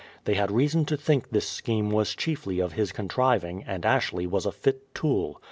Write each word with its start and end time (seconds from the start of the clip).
They 0.25 0.33
had 0.33 0.49
reason 0.49 0.85
to 0.85 0.97
think 0.97 1.29
this 1.29 1.47
scheme 1.47 1.91
was 1.91 2.15
chiefly 2.15 2.59
of 2.59 2.73
his 2.73 2.91
contriving, 2.91 3.63
and 3.67 3.85
Ashley 3.85 4.25
was 4.25 4.47
a 4.47 4.51
fit 4.51 4.95
tool. 4.95 5.39